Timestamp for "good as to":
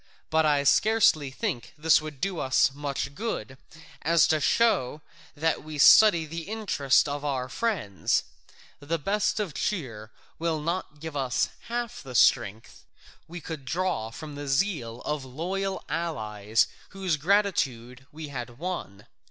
3.13-4.39